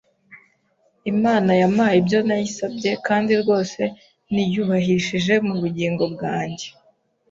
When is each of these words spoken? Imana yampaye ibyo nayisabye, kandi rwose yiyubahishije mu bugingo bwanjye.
Imana 1.11 1.51
yampaye 1.61 1.95
ibyo 2.01 2.19
nayisabye, 2.27 2.91
kandi 3.07 3.31
rwose 3.41 3.81
yiyubahishije 4.33 5.33
mu 5.47 5.55
bugingo 5.61 6.03
bwanjye. 6.13 6.67